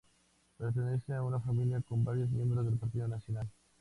[0.57, 3.47] Pertenece a una familia con varios miembros del partido Nacional.